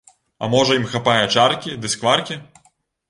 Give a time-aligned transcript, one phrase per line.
[0.45, 2.43] А можа ім хапае чаркі ды скваркі?